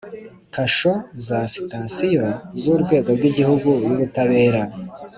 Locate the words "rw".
3.17-3.23